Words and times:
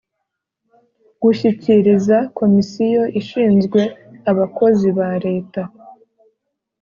Gushyikiriza 1.21 2.17
Komisiyo 2.39 3.03
ishinzwe 3.21 3.81
abakozi 4.31 4.87
ba 4.97 5.09
Leta 5.25 5.61